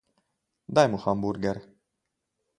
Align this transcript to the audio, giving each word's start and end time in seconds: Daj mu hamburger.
Daj 0.79 0.87
mu 0.95 1.01
hamburger. 1.03 1.57